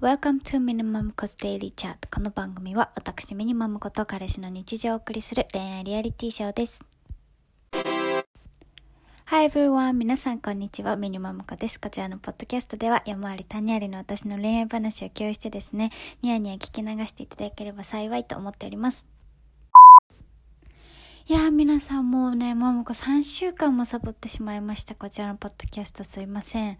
[0.00, 6.82] Welcome to Minimum Cost Daily Chat この番組は私ミニマムこと彼氏の日常をお送りする恋愛リアリティショーです
[9.26, 9.92] Hi everyone!
[9.92, 10.96] 皆さんこんにちは。
[10.96, 11.80] ミニマムコです。
[11.80, 15.90] こちらのポッドキャストでは山あり谷ありの私の恋愛話を共有してですね、
[16.22, 19.06] ニヤニヤ聞き流していただければ幸いと思っております。
[21.26, 24.94] いやー皆さんもうね、ももこ3週間もサボってしまいました。
[24.94, 26.76] こちらのポッドキャストすいません。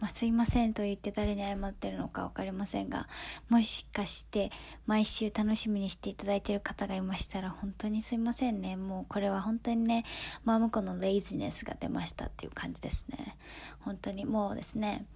[0.00, 3.06] まあ、すいませんと言って誰に謝ってるのかわかりませんが、
[3.48, 4.50] もしかして
[4.86, 8.74] 毎週楽しみにしていただいてる方がいましたら本当にすいませんね。
[8.74, 10.04] もうこれは本当にね、
[10.42, 13.36] マムコのレイズネスが出ましたっていう感じですね。
[13.78, 15.06] 本当にもうですね、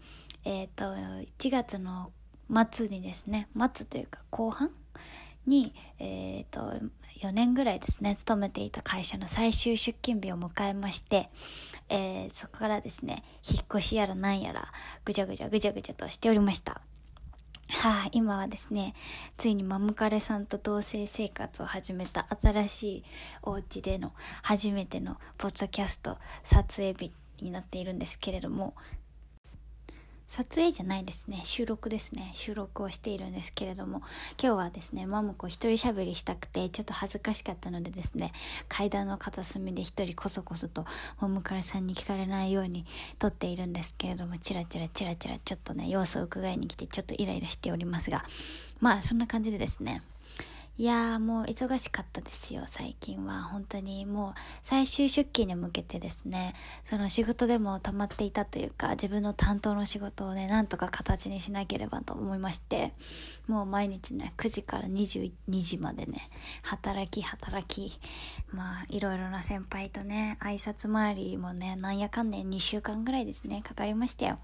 [0.44, 2.12] えっ、ー、と、1月の
[2.70, 4.70] 末にですね、末というか後半
[5.48, 6.60] に、え、ー、と、
[7.20, 11.28] 4年ぐらいですね、勤めていた会社の最終出勤日を迎えまして、
[11.88, 14.68] えー、そこからですね、引っ越しやらなんやら、
[15.04, 16.80] ぐちゃぐちゃぐちゃぐちゃとしておりました。
[17.70, 18.94] はあ、今はですね、
[19.36, 23.04] ついにマムカレさんと同棲生活を始めた新しい
[23.42, 28.74] お家での初めてのポッドキャスト撮影日になっているんですけれども、
[30.28, 31.40] 撮影じゃないですね。
[31.42, 32.30] 収録ですね。
[32.34, 34.02] 収録をしているんですけれども。
[34.40, 38.32] 今日はですねマムコ一人喋りしたくてちょっと恥ずかしかったのでですね
[38.68, 40.84] 階段の片隅で一人こそこそと
[41.18, 42.84] マムカラさんに聞かれないように
[43.18, 48.22] 撮っているんですけれどもチラチラチラチラちょっとね様子を伺いに来てちょっとイライラしておりますが
[48.80, 50.02] まあそんな感じでですね。
[50.80, 53.42] いやーもう忙しかったですよ最近は。
[53.42, 56.54] 本当にもう最終出勤に向けてですね。
[56.84, 62.92] その仕事でも溜まっていたというか自分の担当の仕事をねなんとか形にしなければと思いまして。
[63.48, 66.30] もう毎日ね9時から22時までね
[66.62, 67.98] 働き働き。
[68.52, 74.38] まあいろいろな先輩とね挨拶回りもねなんやかんねん2週間ぐらいですねかかりましたよ。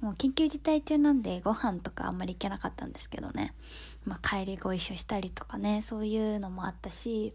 [0.00, 3.54] もう緊急事態中なんでご飯とかあんまり行けなかったんですけどね、
[4.06, 7.34] まあ、帰りご一緒したりとかねそういうのもあったし、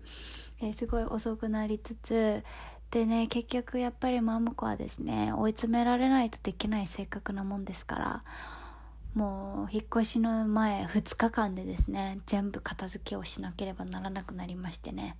[0.61, 2.43] えー、すごい遅くなりつつ
[2.91, 8.21] でね結局やっぱりマムコはですね追い詰められないとできない性格なもんですから
[9.13, 15.15] もう引っ越しの前2日間でですね全部片付けをしなければならなくなりましてね。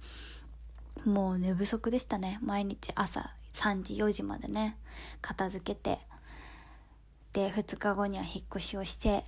[1.05, 2.39] もう寝不足でしたね。
[2.41, 4.77] 毎日朝3時4時までね
[5.21, 5.99] 片付けて
[7.35, 9.23] で2日後には引っ越しをしてっ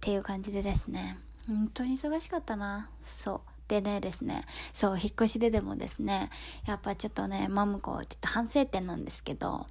[0.00, 1.18] ていう感じでですね。
[1.46, 2.88] 本当に忙しかったな。
[3.04, 3.68] そう。
[3.68, 4.46] でねですね。
[4.72, 6.30] そう引っ越しででもですね
[6.66, 9.66] やっぱちょっとねマムコちょっと反省点なんですけど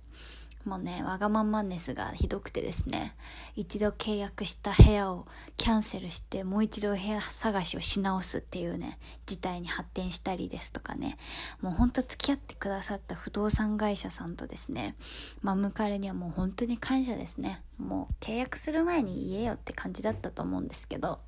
[0.66, 3.16] もうねわがままネスがひどくてですね
[3.56, 11.18] 一度契約した部屋をキャンセルしてもう一度部屋探しをし直すっていうね事態に発展したりですとかね
[11.62, 14.96] もうほんと付き合ってくださった不動産会社さんとですね
[15.42, 17.62] まあ迎えにはもう本当に感謝ですね。
[17.78, 21.20] もう契約する前に言えよって感じだったと思うんですけど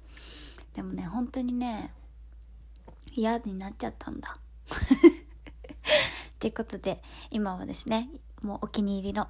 [0.73, 1.91] でもね本当にね
[3.13, 4.37] 嫌になっちゃったんだ。
[6.39, 7.01] ということで
[7.31, 8.09] 今はですね
[8.45, 9.27] もうお気に入りの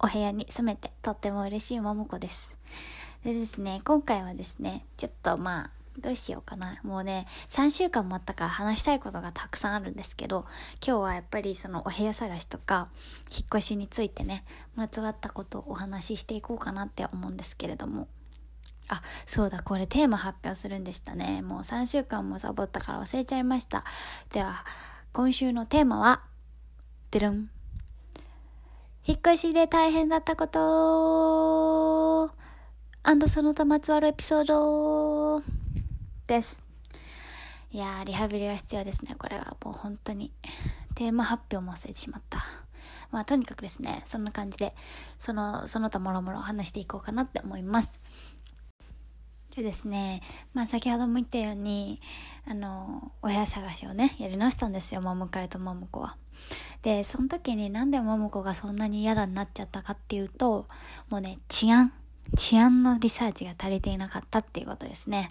[0.00, 2.56] お部屋に住めてとっても嬉しい桃子です。
[3.24, 6.80] でですね、今回はですね、ちょっとまあ、どうしようかな。
[6.82, 10.46] もうね、3週間もあったから話したいことがたくさんあるんですけど、
[10.84, 12.88] 今日はやっぱりそのお部屋探しとか、
[13.30, 18.08] 引っ越しについてね、まつわったことをお話ししていこうかなって思うんですけれども。
[18.88, 21.40] あ、そうだ、これテーマ発表するんでしたね。
[21.42, 23.84] もう3週間もサボったから忘れちゃいました。
[24.32, 24.64] では、
[25.12, 26.22] 今週のテーマは、
[27.12, 27.50] でるん。
[29.06, 32.32] 引っ越しで大変だったこと
[33.02, 35.42] アンドその他まつわるエピソード
[36.26, 36.62] です。
[37.70, 39.14] いやー、リハビリが必要ですね。
[39.18, 40.32] これはもう本当に。
[40.94, 42.46] テーマ発表も忘れてしまった。
[43.10, 44.74] まあとにかくですね、そんな感じで、
[45.20, 48.00] その、その他もろもろ話していこうかなって思います。
[49.54, 50.22] でですね、
[50.52, 52.00] まあ先ほども言ったように、
[52.46, 56.16] あの、お部屋探しをね、やり直したんですよ、マムカレとマムコは。
[56.82, 60.66] でその時になんで桃子がそんなに嫌だになっちゃったかっていうと
[61.08, 61.92] もうね治安
[62.36, 65.30] 治安のリサーチが足りていなかったっていうことですね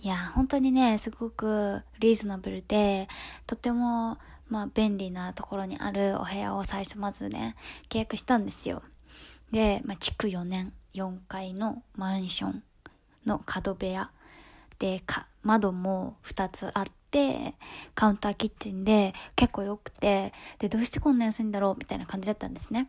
[0.00, 3.08] いや本当にねすごくリーズナブルで
[3.46, 4.18] とても
[4.48, 7.56] まあ便利なところにあるお部屋を最初まずね
[7.88, 8.82] 契約したんですよ
[9.52, 12.62] で、まあ、築4年4階のマンション
[13.26, 14.10] の角部屋
[14.78, 15.02] で
[15.42, 17.54] 窓も2つあって、
[17.94, 21.76] カウンターキッチンで結構良くて、で、どうしてこんな安いんだろう？
[21.78, 22.88] みたいな感じだったんですね。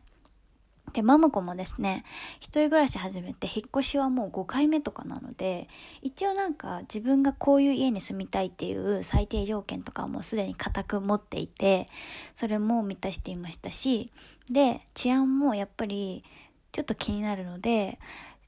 [0.91, 2.03] で、ママ子もですね、
[2.39, 5.67] 一人暮らし始めて、引っ越しはもう5回目とかなので、
[6.01, 11.89] 一応なんか自分がこういう家に住みたいっていう最低条件とかもすでに固く持っていて、
[12.35, 14.11] それも満たしていましたし、
[14.51, 16.23] で、治安もやっぱり
[16.71, 17.97] ちょっと気になるので、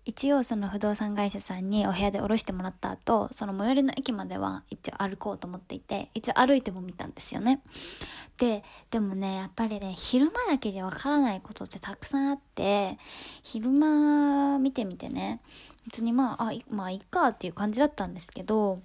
[0.05, 7.59] 一応その不動産会社さんにお部屋で降ろしてもらった後、その最寄りの駅までは一応歩こうと思っていて、一応歩いても見たんですよね。
[8.37, 12.99] で、でもね、やっぱりね、昼間だけじゃわからないことってたくさんあって、
[13.41, 15.41] 昼間見てみてね、
[15.85, 18.81] 別にまあ、あ、まあいいかっていう感じだったんですけど、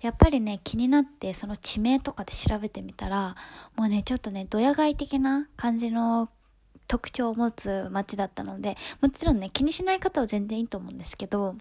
[0.00, 3.36] やっぱりね、気になってその地名とかで調べてみたら、
[3.76, 6.28] もうね、ちょっとね、ドヤ街的な感じの
[6.88, 11.56] 特徴を持つ街だったので、もちろんね、気にしない方は全然いいと思うんですけど、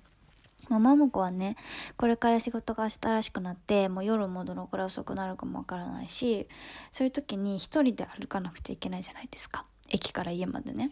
[0.69, 1.57] まあ、マムコはね、
[1.97, 6.47] これから仕事が新しくなって、もう夜もどのくらい遅くなるかもわからないし、
[6.91, 9.65] そういう時に一人で歩かなくちゃいけないじゃないですか。
[9.89, 10.91] 駅から家までね。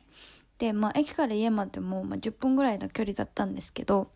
[0.58, 4.12] で、まあ、駅から家までも、まあ、10分ぐらいの距離だったんですけど、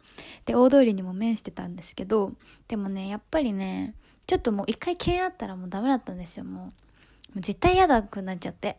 [0.45, 2.33] で、大通りにも面してたんですけど、
[2.67, 3.95] でもね、やっぱりね、
[4.27, 6.55] ちょっともう一回気になったらもうダメだったんですよ、もう。
[6.65, 6.71] も
[7.37, 8.77] う絶対嫌だくなっちゃって。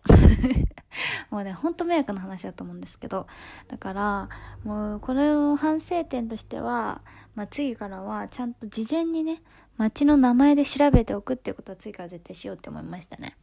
[1.31, 3.27] もうね、ほんと迷惑な話だと思うんですけど。
[3.69, 4.29] だから、
[4.65, 7.03] もうこれの反省点としては、
[7.35, 9.43] まあ次からはちゃんと事前にね、
[9.77, 13.37] 街の名前で調べておくっていうことは次から絶対しようって思いましたね。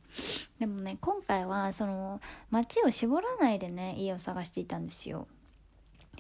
[0.60, 5.28] でもね、今回はその街を絞らないでね、家を探していたんですよ。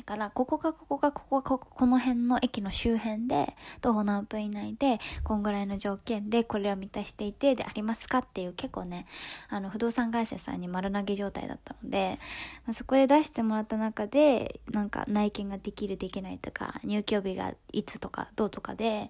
[0.03, 9.05] から、ここかここかここかここ、この辺の駅の周辺で、徒歩何分以内で、こんぐらいの条件で、これを満たしていて、でありますかっていう結構ね、
[9.50, 12.19] あの、不動産会社さんに丸投げ状態だったので、
[12.65, 19.09] まあ、そこで出してもらった中で、なんか内見ができるできないとか、入居日がいつとか、どうとかで、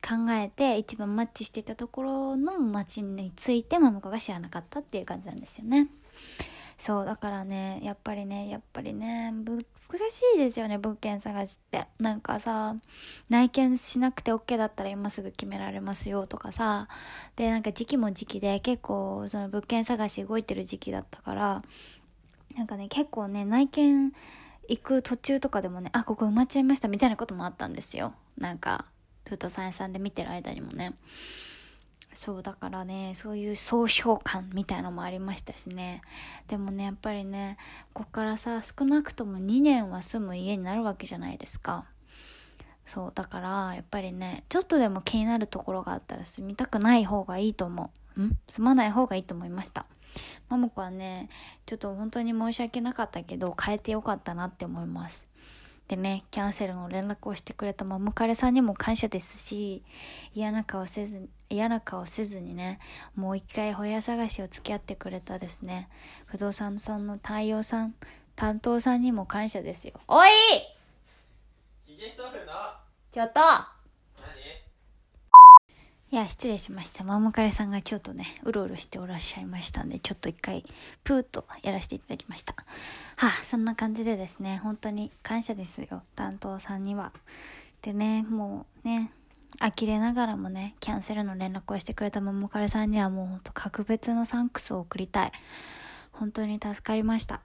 [0.00, 5.88] 考えて一番マッチしていたところの街についてママ子が知らなかったっていう感じなんですよね。
[6.82, 11.86] そうだからねやっぱりねやっぱりね難しいですよね物件探しって。
[12.00, 12.74] なんかさ
[13.28, 16.88] 内見しなくて OK だったら今すぐ決められますよとかさ。
[17.36, 21.62] でなんか時期も時期で結構その物件探し動いてる時期だったから。
[22.56, 24.12] なんかね結構ね内見
[24.68, 28.12] 行く途中とかでもねあここ埋まっちゃいましたみたいなこともあったんですよ。
[28.36, 28.86] なんか
[29.28, 30.94] 不動産屋さんで見てる間にもね。
[32.14, 36.02] そうだからねそういう総称感みたいのもありましたしね。
[36.46, 37.56] でもねやっぱりね
[37.94, 41.86] こっからさ少なくとも2年は住む家になるわけじゃないですか。
[42.84, 48.22] そうだからやっぱりねちょっとでも気になるところがあったら住みたくない方がいいと思う。
[48.22, 48.38] ん？
[48.46, 49.86] 住まない方がいいと思いました。
[50.50, 51.30] マモコはね
[51.64, 55.28] ちょっと本当に申し訳なかったけど変えてよかったなって思います。
[55.88, 59.82] でね、キャンセルの連絡をしてくれたマムカレさんにも感謝ですし、
[60.32, 62.78] 嫌な顔せず、嫌な顔せずにね、
[63.14, 65.88] もう一回ホヤ探しを付き合ってくれたですね、
[66.26, 67.94] 不動産さんの対応さん、
[68.34, 69.94] 担当さんにも感謝ですよ。
[70.08, 70.30] おい
[73.12, 73.40] ちょっと
[76.12, 77.04] いや、失礼しました。
[77.04, 80.62] ママカレさんがちょっとね、うろうろしておらっしゃいましたんで、ちょっと一回、
[81.04, 82.52] プーッとやらせていただきました。
[82.52, 87.12] はあ、そんな感じでですね、本当に感謝ですよ、担当さんには。
[87.80, 89.10] でね、もうね、
[89.58, 95.32] 呆れながらもね、キャンセルの連絡をしてくれたママカレさんにはもうほんと格別のサンクスを送りたい。
[96.12, 97.42] 本当に助かりました。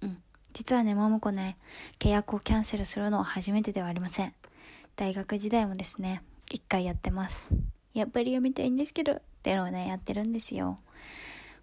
[0.00, 0.22] うん。
[0.52, 1.58] 実はね、マモコね、
[1.98, 4.34] 契約をキャンセルするのは初めてではありません。
[4.96, 7.52] 大学時代もですね、一回やってます。
[7.92, 10.78] やっぱり読みたいんですけど、っていうのをね、やってるんですよ。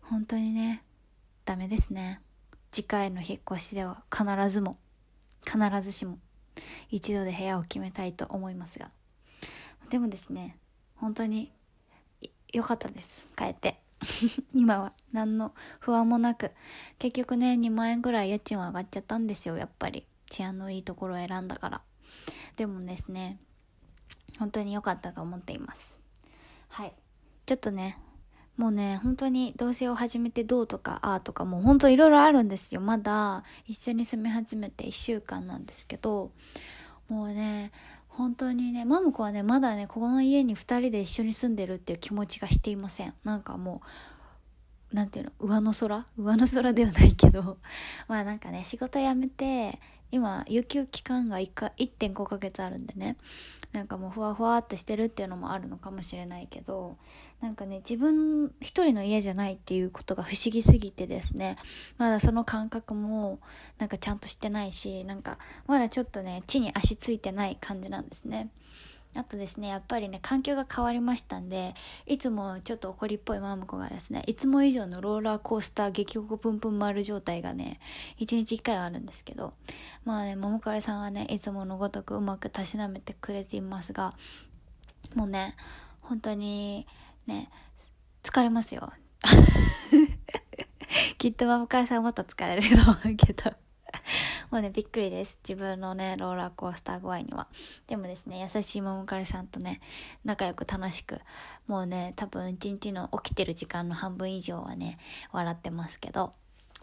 [0.02, 0.82] 本当にね、
[1.46, 2.22] ダメですね。
[2.72, 4.78] 次回の引っ越しでは必ずも、
[5.46, 6.20] 必ずしも、
[6.90, 8.90] 一度で部屋を決めたいと思いますが。
[9.94, 10.58] でもですね、
[10.96, 11.54] 本当に
[12.52, 13.28] 良かったです。
[13.38, 13.80] 帰って。
[14.52, 16.50] 今は何の不安もなく、
[16.98, 20.08] 結局ね、2万円ぐらい家賃は上がっちゃったんですよ、やっぱり。
[20.32, 21.82] 治安のいいところを選んだから。
[22.56, 23.38] でもですね、
[24.40, 26.00] 本当に良かったと思っています。
[26.70, 26.94] はい。
[27.46, 28.00] ちょっとね、
[28.58, 32.82] もうね、本当に同棲を始めてどうとか、ああとか、もう本当いろいろあるんですよ。
[32.82, 36.32] まだ一緒に住み始めて1週間なんですけど、
[37.10, 37.72] もうね、
[38.16, 43.14] 本当にね、マムコはね、まだね、ここの家に2人で一緒に住んでるっていう気持ちがしていません。
[43.24, 43.82] なんかも
[44.92, 46.06] う、何ていうの、上の空？
[46.16, 47.58] 上の空ではないけど、
[48.08, 49.80] まあなんかね、仕事辞めて、
[50.14, 53.18] 今、有給期間が1か1.5ヶ月あるんでね、
[53.74, 56.96] なんかもうふわふわってしてるっていうのもあるのかもしれないけど
[57.42, 61.58] なんかね自分一人の家じゃないっていうことが不思議すぎてですね
[61.98, 63.40] まだその感覚も
[63.80, 68.50] なんかちゃんとしてないしなんかまだちょっとね地に足ついてない感じなんですね。
[69.16, 71.76] あとですね、やっぱりね、環境が変わりましたんで、
[72.08, 77.80] いつもちょっと怒りっぽいマムコがですね、いつも以上のローラーコースター激国プンプン丸状態がね、
[78.18, 79.54] 一日一回はあるんですけど、
[80.04, 84.16] まあね、マムカレさんはね、いつものごとくうまくたしなめてくれていますが、
[85.14, 85.56] もうね、
[86.02, 86.88] 本当に
[87.28, 87.50] ね、
[88.24, 88.92] 疲れますよ。
[91.20, 93.63] きっとマムカレさんはもっと疲れると思うけど。
[94.54, 95.40] もうね、びっくりです。
[95.44, 97.48] 自分のね、ローラーコースター具合には。
[97.88, 99.82] でもですね、優しいももかりさんとね、
[100.26, 101.22] 仲良く楽しく、
[101.66, 105.00] もうね、多分一日の起きてる時間の半分以上はね、
[105.32, 106.34] 笑ってますけど、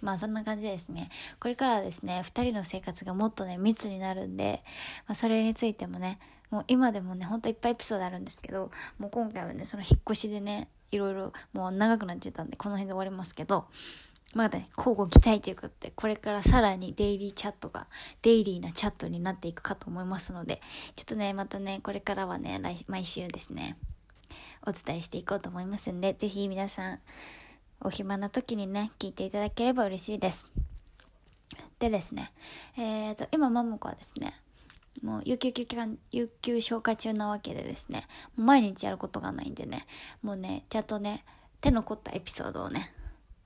[0.00, 1.10] まあそんな感じですね。
[1.38, 4.64] これからはですね、二人の生活がもっとね、密になるんで、
[5.06, 6.18] まあそれについてもね、
[6.50, 13.68] もう今でもね、ほんといっぱいエピソードあるんですけど、もう今回はね、その引っ越しでね、いろいろもう長くなっちゃったんで、この辺で終わりますけど、
[14.34, 17.88] まだね、交互期待ということで、これからさらにデイリーチャットが、
[18.22, 20.60] デイリーなチャットになっていくかと思いますので、
[20.94, 23.76] ちょっとね、またね、これからはね、来毎週ですね、
[24.66, 27.00] お伝えしていこうと思いますんで、ぜひ皆さん、
[27.80, 30.52] お暇な時にね、聞いていただければ嬉しいです。
[31.80, 32.32] でですね、
[32.76, 34.34] えーと、今、マムコはですね、
[35.02, 38.06] もう有給期間、有給消化中なわけでですね、
[38.36, 39.86] 毎日やることがないんでね、
[40.22, 41.24] もうね、ちゃんとね、
[41.60, 42.92] 手の凝ったエピソードをね、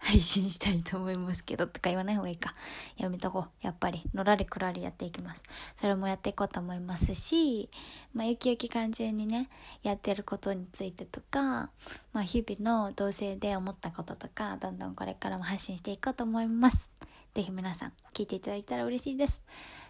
[0.05, 2.53] 配信したいと思いますけど、とか言わない方がいいか。
[2.99, 3.67] やめとこう。
[3.67, 5.43] やっぱり、のらりくらりやっていきます。
[5.77, 7.71] それもやっていこうと思いますし、
[8.13, 9.49] まあ、有給期間中にね、
[9.83, 11.71] やってることについてとか、
[12.13, 16.91] まあ、日々の同性で思ったこととか、どんどんこれからも発信していこうと思います。
[17.33, 19.43] ぜひ皆さん、聞いていただいたら嬉しいです。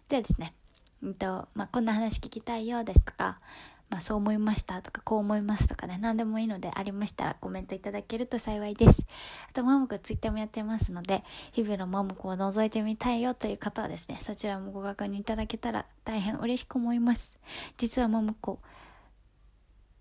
[0.09, 0.55] ではですね、
[1.03, 3.41] うんと、まあ、こんな話聞きたいようですとか、
[3.91, 9.05] まあ、そう思いましたとか、こう思いますとかね、何でもいいのでありましたらコメントいただけると幸いです。
[9.51, 11.23] あと、マムコツイッターもやってますので、
[11.53, 17.37] 日々のマムコを覗いてみたいよという方はですね、そちらもご確認いただけたら大変嬉しく思います。
[17.77, 18.59] 実はマムコ、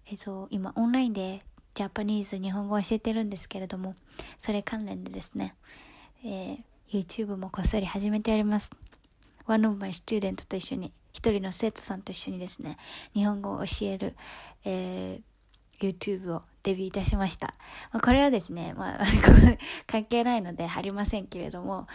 [0.08, 3.96] えっと、今オンラインでジャパニーズ日本語を教えてるんですけれども、
[4.40, 5.56] それ関連でですね、
[6.24, 6.60] えー、
[6.92, 8.70] YouTube もこっそり始めております。
[9.48, 12.78] One of my students と一緒に、一人の生徒さんと一緒にですね、
[13.14, 14.16] 日本語を教える、
[14.66, 15.34] えー、
[15.92, 17.54] YouTube をデビューいたしました。
[17.92, 19.06] まあ、これはですね、まあ、
[19.86, 21.88] 関係ないので貼りませんけれども、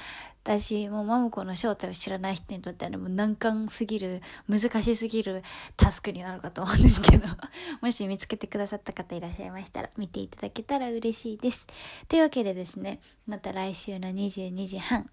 [0.45, 5.43] 私、もマムコの正体を知らない人にとっては、もう難関すぎる、難しすぎる
[5.77, 7.27] タスクになるかと思うんですけど、
[7.83, 11.67] もし見つけてくださった方いらっしゃいましたら、見ていただけたら嬉しいです。
[12.09, 15.11] というわけでですね、また来週の22時半、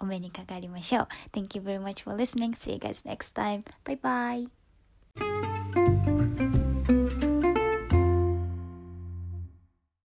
[0.00, 1.08] お目にかかりましょう。
[1.32, 2.56] Thank you very much for listening.
[2.56, 3.64] See you guys next time.
[3.84, 3.98] Bye
[5.16, 5.87] bye.